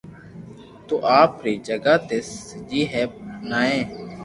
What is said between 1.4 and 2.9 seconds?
ري جگھ تي سڄي